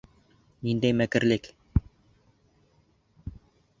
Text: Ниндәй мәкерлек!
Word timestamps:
Ниндәй 0.69 0.95
мәкерлек! 1.01 1.51